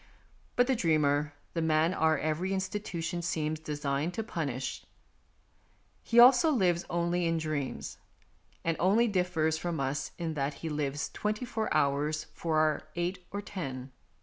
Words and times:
But 0.55 0.65
the 0.65 0.75
dreamer, 0.75 1.35
the 1.53 1.61
man 1.61 1.93
our 1.93 2.17
every 2.17 2.53
institution 2.53 3.21
seems 3.21 3.59
designed 3.59 4.15
to 4.15 4.23
punish, 4.23 4.83
he 6.01 6.19
also 6.19 6.49
lives 6.49 6.85
only 6.89 7.27
in 7.27 7.37
dreams, 7.37 7.99
and 8.63 8.75
only 8.79 9.07
differs 9.07 9.59
from 9.59 9.79
us 9.79 10.09
in 10.17 10.33
that 10.33 10.55
he 10.65 10.69
lives 10.69 11.11
twenty 11.13 11.45
four 11.45 11.71
hours 11.71 12.23
for 12.33 12.57
our 12.57 12.87
eight 12.95 13.27
or 13.29 13.43
ten. 13.43 13.91